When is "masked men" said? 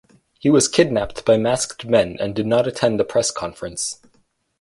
1.37-2.17